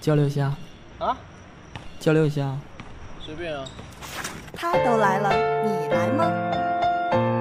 [0.00, 0.52] 交流一下
[1.00, 1.16] 啊，
[1.98, 2.56] 交流一下，
[3.18, 3.64] 随便啊。
[4.54, 5.30] 他都来了，
[5.64, 6.30] 你来吗？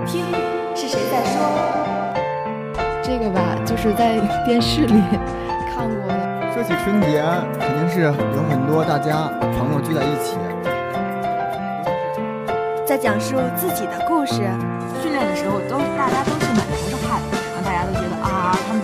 [0.08, 0.26] 听，
[0.76, 1.40] 是谁在说？
[3.04, 5.00] 这个吧，就是在电视里
[5.76, 6.54] 看过的。
[6.54, 7.24] 说起春节，
[7.60, 9.28] 肯定是有很多大家
[9.60, 10.36] 朋友聚在一起，
[12.84, 14.42] 在讲述自己的故事。
[15.04, 16.32] 训练的时候都大家都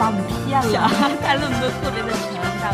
[0.02, 0.90] 把我们骗了，
[1.22, 2.74] 带了那么多特别的沉，大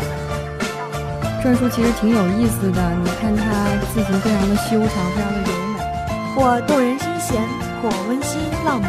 [1.44, 3.44] 篆书其实挺有意思的，你看它
[3.92, 5.76] 字形非常的修长，非常的柔美，
[6.34, 7.46] 或动人心弦，
[7.82, 8.88] 或温馨浪漫。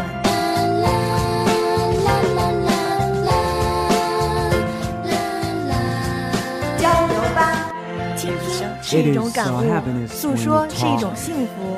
[6.78, 7.68] 交流吧，
[8.16, 8.48] 倾听
[8.82, 11.76] 是一种感悟，诉说是一种幸福。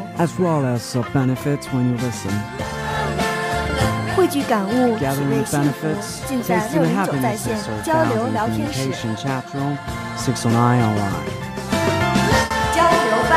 [4.21, 5.87] 汇聚感悟，体味幸福，
[6.27, 8.91] 尽在六零九在线交流聊天室。
[9.17, 9.33] 交
[12.85, 13.33] 流吧，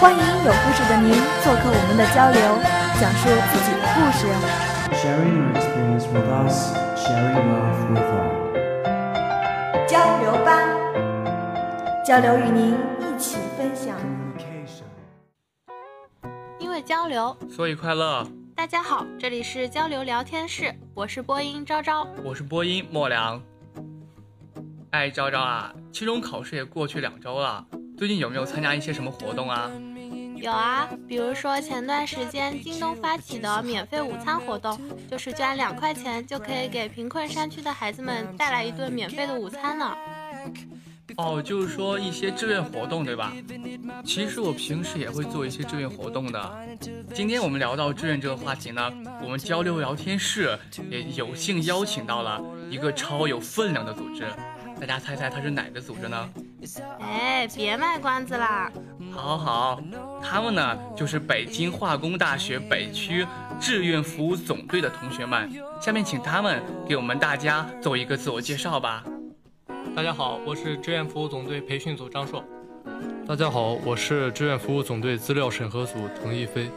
[0.00, 2.58] 欢迎有故事的您做客我们的交流，
[3.00, 4.26] 讲述自己的故事。
[9.86, 10.50] 交流吧，
[12.04, 12.76] 交流与您
[17.14, 18.26] 流，所以快乐。
[18.56, 23.40] 大家好，这里是交流聊天室，我是播音昭昭，我是播音莫良。
[24.90, 27.64] 哎，昭昭啊，期中考试也过去两周了，
[27.96, 29.70] 最近有没有参加一些什么活动啊？
[30.34, 34.76] 有啊，比如说前段时间京东发起的免费午餐活动，
[35.08, 39.96] 就是捐两块钱就可以给贫困山区的孩子们带来一顿免费的午餐呢。
[41.16, 43.32] 哦，就是说一些志愿活动，对吧？
[44.04, 46.58] 其实我平时也会做一些志愿活动的。
[47.14, 50.58] 今天我们聊到志愿这个话题呢，我们交流聊天室
[50.90, 54.26] 也有幸邀请到了一个超有分量的组织，
[54.80, 56.28] 大家猜猜它是哪个组织呢？
[56.98, 58.72] 哎，别卖关子啦！
[59.12, 59.80] 好好，
[60.20, 63.24] 他们呢就是北京化工大学北区
[63.60, 65.52] 志愿服务总队的同学们。
[65.80, 69.04] 下面请他们给我们大家做一个自我介绍吧。
[69.92, 72.42] 大家好，我是志愿服务总队培训组张硕。
[73.26, 76.70] 大家好，我是志愿服务总队资料审核组滕一飞。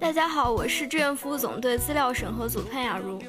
[0.00, 3.22] 大家好，我是志愿服务总队资料审核组潘雅茹。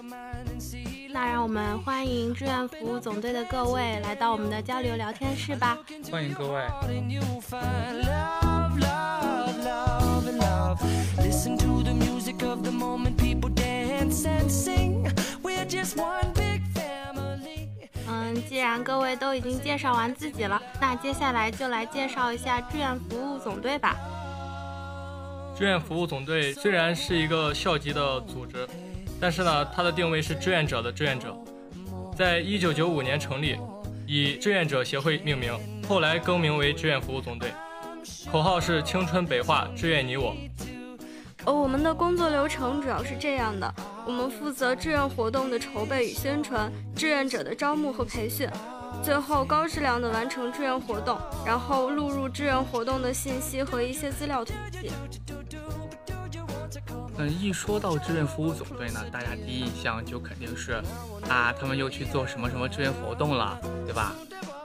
[1.12, 5.78] 那让我们欢迎志愿服务总队的各位来到我们的交流聊天室吧。
[6.10, 6.62] 欢迎各位。
[18.34, 23.96] 嗯，既然各位都已经介绍完自己了，那接下来就来介绍一下志愿服务总队吧。
[25.56, 28.68] 志愿服务总队虽然是一个校级的组织，
[29.22, 31.36] 但是呢，它的定位是志愿者的志愿者。
[32.18, 33.58] 在一九九五年成立，
[34.08, 35.54] 以志愿者协会命名，
[35.88, 37.52] 后来更名为志愿服务总队。
[38.32, 40.36] 口号是青春北化，志愿你我。
[41.46, 43.74] 呃，我们的工作流程主要是这样的：
[44.06, 48.50] 我们负责志愿活动的筹备与宣传，志愿者的招募和培训，
[49.02, 54.92] 最后高质量的完成志愿活动，然后录入志愿活动的信息和一些资料统计。
[57.18, 60.82] 嗯，一说到志愿服务总队呢，大家第一印象就肯定是，
[61.30, 64.14] 啊，他们又去做什么什么志愿活动了，对吧？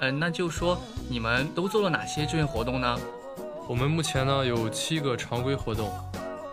[0.00, 0.76] 嗯，那就说
[1.09, 2.99] 你们都做了哪些志愿活动呢？
[3.69, 5.93] 我们目前呢有七个常规活动。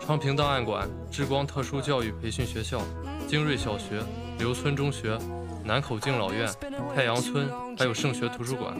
[0.06, 2.80] 昌平档案馆、智光特殊教育培训学校、
[3.26, 4.00] 精锐小学、
[4.38, 5.18] 刘村中学、
[5.64, 6.48] 南口敬老院、
[6.94, 8.72] 太阳村，还有圣学图书馆。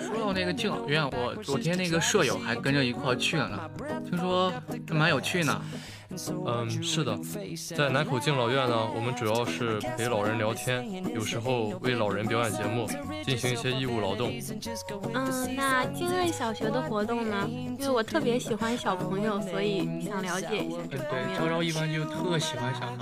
[0.00, 3.70] 说到那个敬老院，我昨天那个舍友还跟着一块去了呢，
[4.04, 4.52] 听说
[4.88, 5.62] 还蛮有趣呢。
[6.46, 7.18] 嗯，是的，
[7.76, 12.86] 在南口敬老院呢，我们主要是陪老人聊天，有时候为老人表演节目，
[13.24, 14.32] 进行一些义务劳动。
[15.14, 17.48] 嗯，那金瑞小学的活动呢？
[17.48, 21.28] 因为我特别喜欢小朋友，所以想了解一下这方面。
[21.28, 22.96] 对，昭昭一般就特喜欢小孩。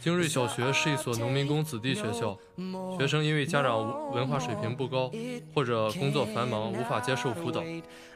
[0.00, 2.36] 精锐小学是一所农民工子弟学校，
[2.98, 5.10] 学生因为家长文化水平不高，
[5.54, 7.62] 或者工作繁忙无法接受辅导，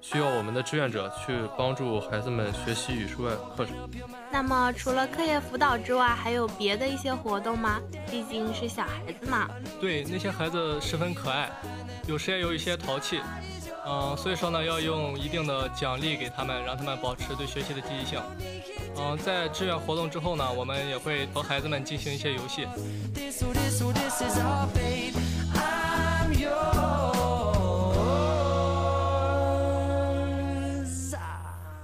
[0.00, 3.74] 需要我们的志愿者去帮助孩子们学习语数外课程。
[4.32, 7.78] 那么除了课业辅导之外，还有别的一些活动吗？
[8.10, 9.46] 毕竟是小孩子嘛。
[9.78, 11.50] 对，那些孩子十分可爱，
[12.06, 13.20] 有时也有一些淘气。
[13.86, 18.20] 嗯，所以说呢，要用一定的奖励给他们，让他们保持对学习的积极性。
[18.96, 22.66] 嗯，在志愿活动之后呢，我们也会和孩子们进行一些游戏。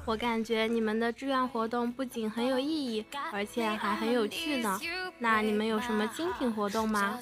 [0.06, 4.81] 我感觉你们的志愿活动不仅很有意义，而且还很有趣呢。
[5.19, 7.19] 那你们有什么精品活动吗？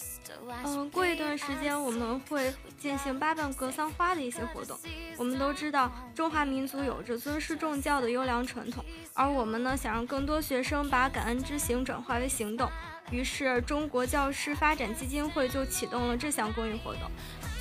[0.64, 4.78] 嗯，过一段时间我们会进行八瓣格桑花的一些活动。
[5.16, 8.84] 我们都知道中华民族有着尊师重教的优良传统，
[9.14, 12.70] 而我们呢想让更多学生把感恩之行转化为行动，
[13.10, 17.02] 于是中国教师发展基金会就启动了这项公益活动。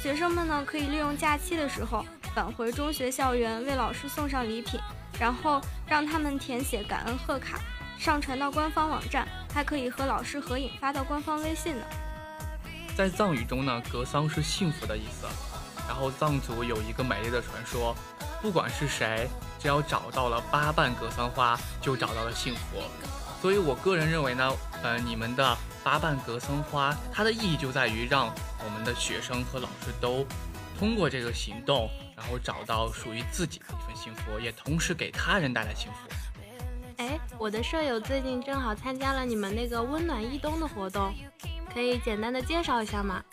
[0.02, 2.06] 学生们呢可以利用假期的时候
[2.36, 4.80] 返回中学校园，为老师送上礼品，
[5.20, 7.60] 然后让他们填写感恩贺卡，
[7.98, 11.84] 上传到官方网站，还可以和老师合影发到官方微信呢。
[12.98, 15.28] 在藏语中呢，格桑是幸福的意思。
[15.88, 17.96] 然后藏族有一个美丽的传说，
[18.42, 19.30] 不管是谁，
[19.60, 22.82] 只要找到了八瓣格桑花，就找到了幸福。
[23.40, 24.52] 所以我个人认为呢，
[24.82, 28.34] 呃，你们的八瓣格桑花，它的意义就在于让
[28.66, 30.26] 我们的学生和老师都
[30.80, 36.10] 通过这个行动，然后找到属于自己的一份幸福，也同时给他人带来幸福。
[36.98, 41.14] 哎，我的舍友最近正好参加了你们那个温暖一冬的活动，
[41.78, 43.24] 可以简单的介绍一下吗？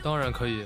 [0.00, 0.64] 当然可以。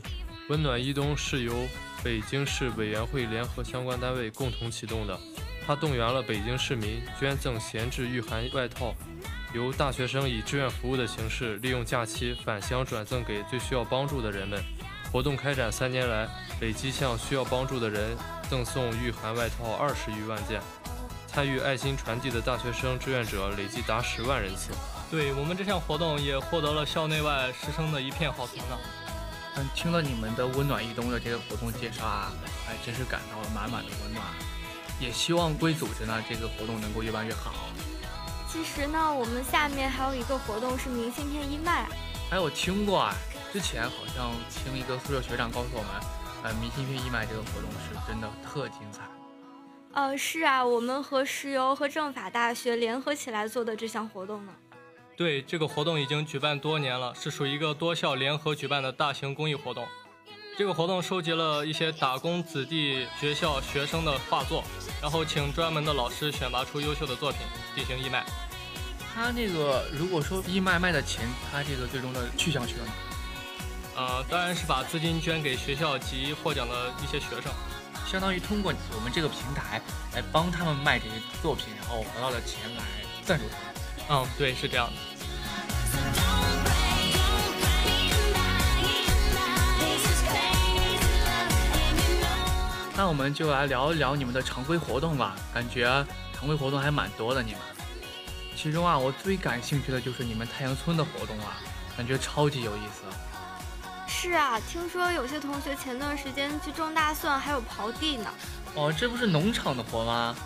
[0.51, 1.67] 温暖一冬是由
[2.05, 5.19] 北京市委员会联合相关单位共同启动的，
[5.67, 8.95] 它动员了北京市民捐赠闲置御寒外套，
[9.55, 14.63] 由大学生以志愿服务的形式，利用假期返乡转赠给最需要帮助的人们。
[15.11, 16.29] 活动开展三年来，
[16.61, 18.15] 累计向需要帮助的人
[18.51, 20.61] 赠送御寒外套二十余万件，
[21.27, 24.75] 参与爱心传递的大学生志愿者累计达十万人次。
[25.11, 28.79] 对我们这项活动也获得了校内外师生的一片好评呢。
[29.57, 32.33] 嗯，听了你们的温暖一冬的这个活动介绍啊，
[32.69, 34.25] 哎，真是感到了满满的温暖。
[35.01, 37.53] 也希望归组织呢这个活动能够越办越好。
[38.49, 41.89] 其实呢，我们下面还有一个活动是明信片义卖。
[42.31, 43.13] 哎，我听过啊，
[43.53, 45.91] 之前好像听一个宿舍学长告诉我们，
[46.45, 49.03] 呃，明信片义卖这个活动是真的特精彩。
[49.93, 54.53] 呃，是啊，我们和石油和政法大学联合起来做的这项活动呢。
[55.17, 59.87] 对这个活动已经举办多年了，是属于一个多校联合举办的大型公益活动。
[60.59, 64.63] 这个活动收集了一些打工子弟学校学生的画作，
[65.01, 67.41] 然后请专门的老师选拔出优秀的作品
[67.75, 68.25] 进行义卖。
[69.13, 72.93] 他那个如果说义卖卖的钱，他这个最终的去向去了哪？
[73.97, 77.53] 呃，当然是把资金捐给学校及获奖的一些学生，
[78.07, 79.81] 相当于通过我们这个平台
[80.15, 81.13] 来帮他们卖这些
[81.43, 82.83] 作品，然后得到的钱来
[83.25, 83.70] 赞助他们。
[84.13, 84.93] 嗯，对，是这样的。
[92.97, 95.37] 那我们就来聊一聊你们的常规活动吧。
[95.55, 96.05] 感觉
[96.35, 97.61] 常规活动还蛮多的，你们。
[98.57, 101.57] 其中啊，我最感兴趣的就是你们太阳村的活动啊，
[101.97, 103.05] 感觉超级有意思。
[104.07, 108.29] 是啊，听说有些同学前段时间去种大蒜，还有刨地呢。
[108.75, 110.37] 哦，这不是农场的活吗？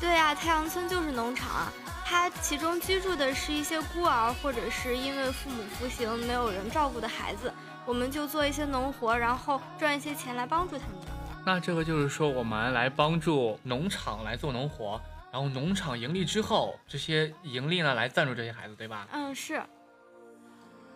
[0.00, 1.72] 对啊，太阳村就是农场啊。
[2.04, 7.52] 它其中居住的是一些孤儿，或者是因为父母服刑没有人照顾的孩子，
[7.84, 10.96] 我们就做一些农活，然后赚一些钱来帮助他们。
[11.44, 14.98] 那这个就是说，我们来帮助农场来做农活，
[15.30, 19.06] 然后农场盈利之后，这些盈利呢来赞助这些孩子，对吧？
[19.12, 19.62] 嗯，是。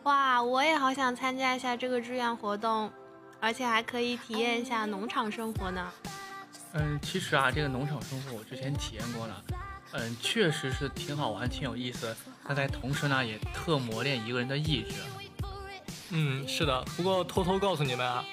[0.04, 2.90] 哇，我也好想参加一下这个志愿活动，
[3.38, 5.92] 而且还可以体验一下农场生活呢。
[6.04, 6.10] 嗯，
[7.00, 9.42] 其实啊，这个农场生活我之前体验过了。
[9.92, 12.16] 嗯，确实是挺好玩，挺有意思。
[12.46, 14.94] 但在同时呢，也特磨练一个人的意志。
[16.10, 16.82] 嗯，是的。
[16.96, 18.24] 不过偷偷告诉你们啊，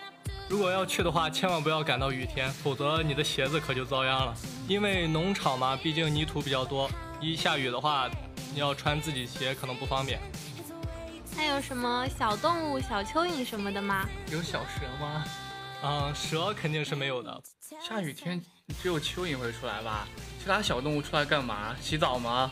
[0.48, 4.34] 如果要去的话，千万不要赶到雨天，否则你的鞋子可就遭殃了。
[4.68, 8.10] 因为农场嘛，毕竟泥土比较多，一下雨的话，
[8.54, 10.20] 你要穿自己鞋可能不方便。
[11.36, 14.08] 还有什么小动物、小蚯蚓什么的吗？
[14.32, 15.26] 有小蛇吗？
[15.82, 17.42] 嗯，蛇肯定是没有的。
[17.88, 18.44] 下雨天
[18.82, 20.08] 只有蚯蚓会出来吧？
[20.40, 21.76] 其他小动物出来干嘛？
[21.82, 22.52] 洗澡吗？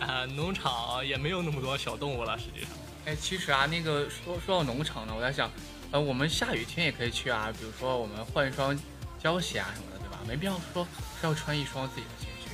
[0.00, 2.70] 啊，农场也没有那么多小动物了，实际上。
[3.04, 5.50] 哎，其实啊，那个说说到农场呢，我在想，
[5.92, 7.52] 呃，我们下雨天也可以去啊。
[7.56, 8.76] 比如说，我们换一双
[9.22, 10.18] 胶鞋啊什么的，对吧？
[10.26, 10.84] 没必要说
[11.20, 12.50] 非要穿一双自己的鞋去。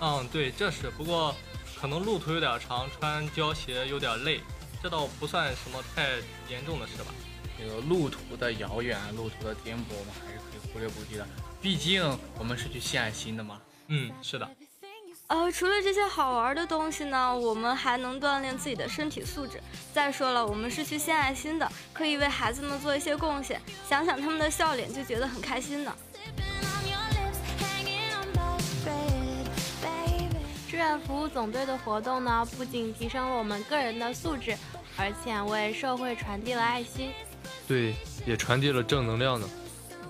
[0.00, 0.88] 嗯，对，这是。
[0.90, 1.34] 不过
[1.78, 4.40] 可能路途有点长，穿胶鞋有点累，
[4.82, 6.12] 这倒不算什么太
[6.48, 7.12] 严重的事吧。
[7.58, 11.26] 这个路途的遥远，路途的颠簸，我们还是可以忽略不计的。
[11.60, 12.02] 毕竟
[12.38, 13.60] 我们是去献爱心的嘛。
[13.88, 14.48] 嗯，是的。
[15.28, 19.60] 呃，除了这些好玩的东西呢，我们还能锻炼自己的身体素质。
[19.92, 23.60] 再说了，我们是去献爱心的，可以为孩子们做一些贡献。
[23.88, 25.96] 想想他们的笑脸，就觉得很开心呢。
[30.68, 34.56] 志愿服务总队的活动呢，不仅提升了我们个人的素质，
[34.96, 37.10] 而且为社会传递了爱心。
[37.66, 37.94] 对，
[38.24, 39.48] 也传递了正能量呢。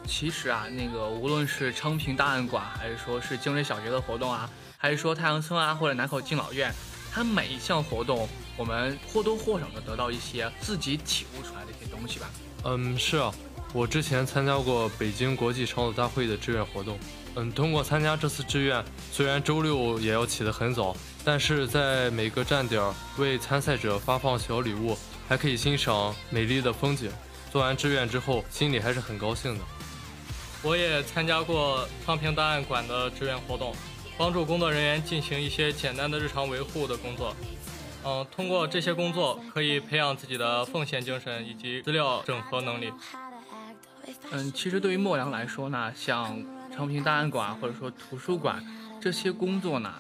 [0.07, 4.49] 其实啊，那个无论是昌平档案馆，还是说是京瑞小学的活动啊，
[4.79, 6.73] 还是说太阳村啊，或者南口敬老院，
[7.11, 12.31] 它每一项活动，我们或多或少的得到一些自己体悟出来的一些东西吧。
[12.65, 13.33] 嗯，是啊，
[13.73, 16.99] 我之前参加过北京国际长组大会的志愿活动。
[17.35, 22.83] 嗯，通过参加这次志愿，虽然周六也要起得很早，但是在每个站点
[23.19, 24.97] 为参赛者发放小礼物，
[25.29, 27.11] 还可以欣赏美丽的风景。
[27.57, 29.65] 做完志愿之后，心里还是很高兴的。
[30.63, 33.75] 我也参加过昌平档案馆的志愿活动，
[34.19, 37.35] 帮助工作人员进行一些简单的日常维护的工作。
[38.05, 42.93] 嗯，通过这些工作，可以培养自己的奉献精神以及资料整合能力。
[44.33, 46.39] 嗯，其实对于莫良来说呢，像
[46.77, 48.63] 昌平档案馆或者说图书馆
[49.01, 49.95] 这些工作呢，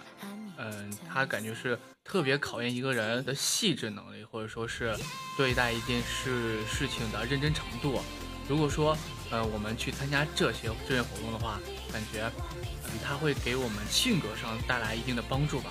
[0.58, 4.96] 嗯，他感觉是特别考验一个人的细致能力，或者说是
[5.36, 8.00] 对待一件事事情的认真程度。
[8.48, 8.96] 如果说，
[9.30, 11.58] 呃，我们去参加这些志愿活动的话，
[11.92, 12.30] 感觉，
[12.84, 15.70] 嗯，它会给我们性格上带来一定的帮助吧。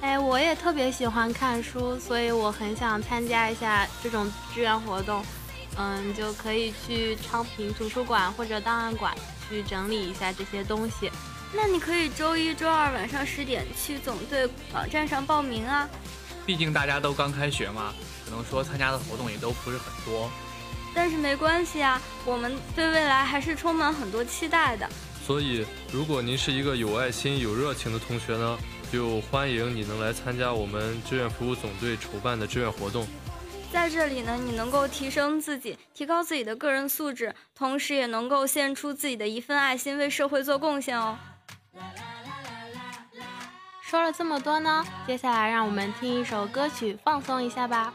[0.00, 5.24] 哎，我也特别喜欢看书，所以我很想参加一下这种志愿活动。
[5.76, 9.14] 嗯，就可以去昌平图书馆或者档案馆
[9.48, 11.08] 去整理一下这些东西。
[11.54, 15.88] 那你可以周一、周二晚上十点去总队网站上报名啊。
[16.44, 20.30] 毕竟大家都刚开学嘛，可能说参加的活动也都不是很多。
[20.94, 24.88] 但是没关系啊，我们对未来还是充满很多期待的。
[25.26, 28.58] 所以，如果您是一个有爱心、有热情的同学呢，
[28.90, 33.06] 就欢迎你能来参加我们志愿服务总队筹办的志愿活动。
[33.70, 41.18] 在这里呢，你能够提升自己，提高自己的个人素质，同时也能够献出自己的一份爱心，为社会做贡献哦。
[43.82, 47.92] 说了这么多呢，接下来让我们听一首歌曲放松一下吧。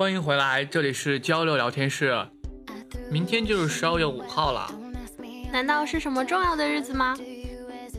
[0.00, 2.26] 欢迎回来，这里是交流聊天室。
[3.10, 4.74] 明天就是十二月五号了，
[5.52, 7.14] 难道是什么重要的日子吗？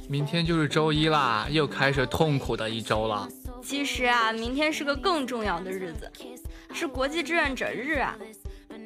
[0.10, 3.29] 明天就是周一啦，又开始痛苦的一周了。
[3.62, 6.12] 其实啊，明天是个更重要的日子，
[6.74, 8.17] 是国际志愿者日啊。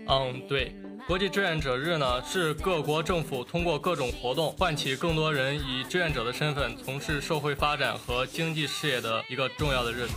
[0.10, 0.75] 嗯，对，
[1.07, 10.12] 国际志愿者日呢，是各国政府通过各种活动，唤起更多人以志愿者的身份从事社会发展和经济事业的一个重要的日子。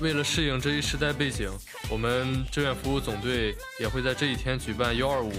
[0.00, 1.50] 为了适应这一时代背景，
[1.90, 5.30] 我们志愿服务总队也会在这一天举办“幺二五”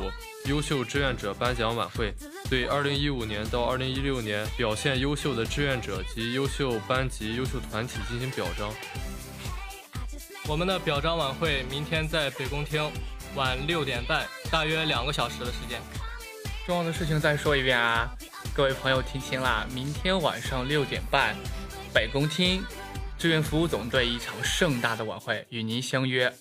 [0.46, 2.14] 优秀志愿者颁奖晚会，
[2.48, 8.72] 对2015年到2016年表现优秀的志愿者及优秀班级、优秀团体进行表彰。
[10.48, 12.88] 我们的表彰晚会明天在北宫厅，
[13.34, 15.82] 晚六点半，大约两个小时的时间。
[16.68, 18.08] 重要的事情再说一遍啊，
[18.54, 21.36] 各位朋友听清啦，明天晚上六点半，
[21.92, 22.64] 北宫厅。
[23.22, 26.34] 志愿服务总队一场盛大的晚会与您相约。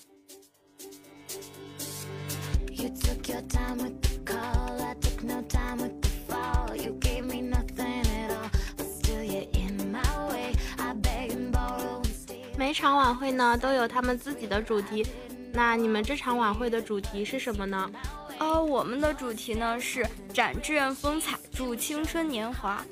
[12.57, 15.07] 每场晚会呢都有他们自己的主题，
[15.53, 17.91] 那你们这场晚会的主题是什么呢？
[18.39, 22.83] 呃，我们的主题呢是展志愿风采，祝青春年华。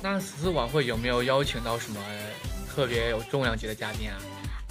[0.00, 2.00] 那此次晚会有没有邀请到什么？
[2.74, 4.16] 特别有重量级的嘉宾啊！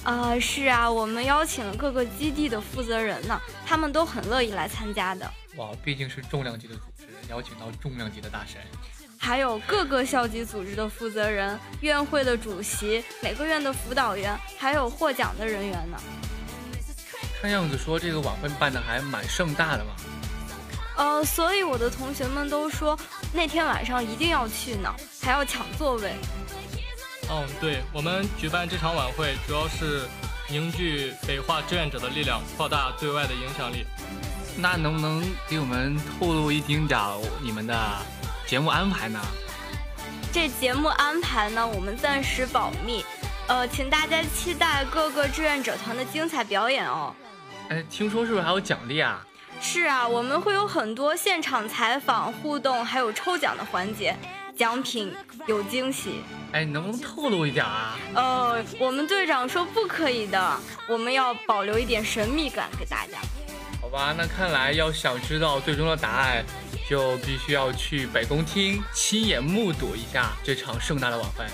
[0.06, 5.30] 呃，是啊，我们邀请了各个基地的负责人呢，他们都很乐意来参加的。
[5.58, 8.62] 哇，毕竟是重量级的组织，邀请到重量级的大神，
[9.18, 16.00] 还有各个校级组织的负责人、院会的主席、每个院的辅导员，还有获奖的人员呢。
[17.42, 19.92] 看样子说这个晚会办的还蛮盛大的嘛。
[20.96, 22.98] 呃，所以我的同学们都说
[23.34, 26.14] 那天晚上一定要去呢，还要抢座位。
[27.32, 30.08] 嗯，对我们举办这场晚会，主要是
[30.50, 33.86] 凝聚北化志愿者的力量，扩大对外的影响力。
[34.58, 37.00] 那能不能给我们透露一丁点
[37.42, 37.76] 你们的
[38.48, 39.20] 节目安排呢？
[40.34, 43.06] 这节目安排呢，我们暂时保密。
[43.48, 47.16] 呃，请大家期待各个志愿者团的精彩表演哦。
[47.70, 49.26] 哎，听说是不是还有奖励啊？
[49.62, 54.16] 是啊，我们会有很多现场采访、互动，还有抽奖的环节。
[54.60, 55.16] 奖品
[55.48, 57.98] 有惊喜，哎，能不能透露一点啊？
[58.14, 63.20] 呃，我们队长说不可以的，我们要保留一点神秘感给大家。
[63.82, 66.44] 好吧，那看来要想知道最终的答案，
[66.90, 71.46] 就必须要去北宫厅亲眼目睹一下这场盛大的晚会。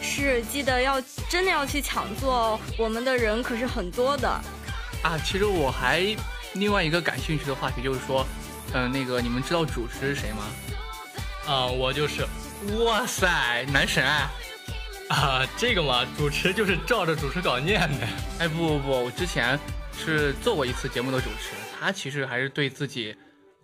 [0.00, 4.28] 是，记得要真的要去抢座哦，我们的人可是很多的。
[5.02, 6.16] 啊，其实我还
[6.52, 8.24] 另外一个感兴趣的话题就是说，
[8.74, 10.44] 嗯，那个你们知道主持是谁吗？
[11.52, 12.24] 啊，我就是。
[12.84, 14.30] 哇塞，男神啊！
[15.10, 18.06] 啊，这个嘛，主持就是照着主持稿念的。
[18.38, 19.58] 哎，不不不，我之前
[19.92, 23.14] 是做过一次节目的主持，他其实还是对自己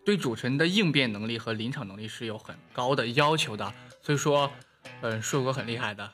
[0.05, 3.73] 对主持人的应变能力和临场能力是有很高的要求的。
[4.03, 4.51] 所以说，
[5.01, 6.13] 嗯，硕哥很厉害的。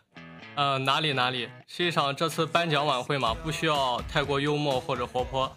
[0.55, 5.55] 呃，哪里哪里，实际上这次颁奖晚会嘛，不需要太过幽默或者活泼，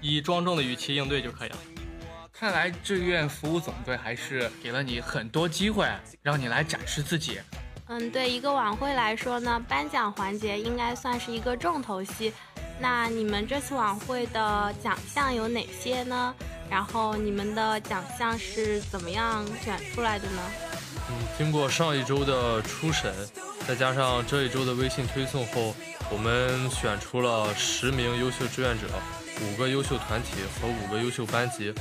[0.00, 1.56] 以庄重的语气应对就可以了。
[2.40, 5.86] 看来志愿服务总队还是给了你很多机会，
[6.22, 7.38] 让你来展示自己。
[7.88, 12.32] 嗯，对一个晚会来说呢，颁奖环节应该算是一个重头戏。
[12.78, 16.34] 那你们这次晚会的奖项有哪些呢？
[16.70, 20.42] 然后你们的奖项是怎么样选出来的呢？
[21.10, 23.12] 嗯，经过上一周的初审，
[23.68, 25.74] 再加上这一周的微信推送后，
[26.10, 28.86] 我们选出了十名优秀志愿者，
[29.42, 31.74] 五个优秀团体和五个优秀班级。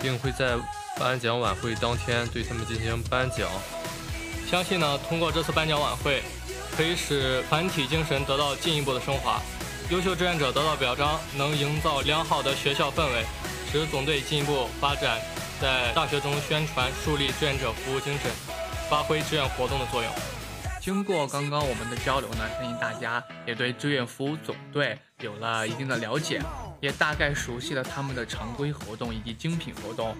[0.00, 0.56] 并会在
[0.98, 3.48] 颁奖晚会当天对他们进行颁奖。
[4.48, 6.22] 相信呢，通过这次颁奖晚会，
[6.76, 9.40] 可以使团体精神得到进一步的升华，
[9.90, 13.24] 优秀志愿者得到表彰，能营造良好的学校氛围，
[13.72, 15.18] 使总队进一步发展，
[15.60, 18.30] 在大学中宣传树立志愿者服务精神，
[18.88, 20.12] 发挥志愿活动的作用。
[20.80, 26.40] 经过刚刚我们的交流呢，相信大家也对志愿服务总队有了一定的了解。
[26.80, 30.14] 也大概熟悉了他们的常规活动以及精品活动，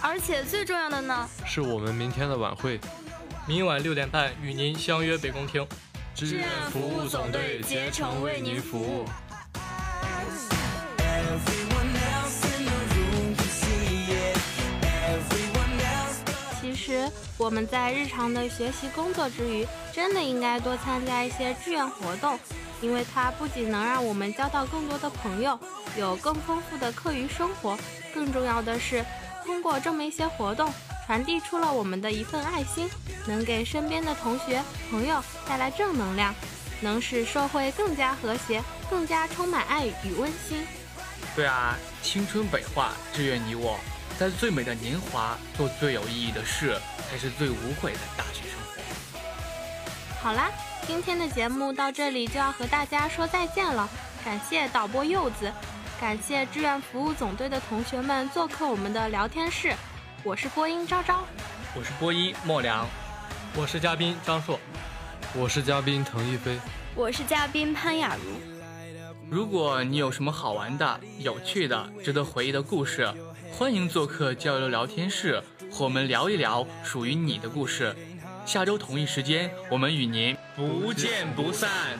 [0.00, 2.80] 而且最重要的呢，是我们明天的晚会，
[3.46, 5.66] 明晚六点半与您相约北宫厅，
[6.14, 9.04] 志愿服务总队竭诚为您服务。
[16.60, 22.38] 其实我们在日常的学习工作之余，真的应该多参加一些志愿活动。
[22.80, 25.58] 因为它不仅能让我们交到更多的朋友，
[25.96, 27.78] 有更丰富的课余生活，
[28.14, 29.04] 更重要的是，
[29.44, 30.72] 通过这么一些活动，
[31.06, 32.88] 传递出了我们的一份爱心，
[33.26, 36.34] 能给身边的同学朋友带来正能量，
[36.80, 40.66] 能使社会更加和谐，更加充满爱与温馨。
[41.34, 43.78] 对啊，青春北化，志愿你我，
[44.18, 48.82] 在最美的年华做最有意义的事，才是最无悔的大学生活。
[50.20, 50.50] 好啦，
[50.86, 53.88] 今天的节目到这里就要和大家说再见了。
[54.24, 55.50] 感谢导播柚子，
[56.00, 59.74] 感谢志愿服务总队的同学们做客我们的聊天室。
[60.22, 61.24] 我是播音昭昭，
[61.74, 62.86] 我是播音莫良，
[63.56, 64.60] 我是嘉宾张硕，
[65.34, 66.56] 我是嘉宾滕一飞，
[66.94, 68.30] 我是嘉宾潘雅茹。
[69.28, 73.12] 如果你有什么好玩的、有趣的、值得回忆的故事，
[73.52, 77.94] 欢迎做客交流聊天室，和我们聊一聊属于你的故事。
[78.46, 81.98] 下周同一时间，我们与您不见不散。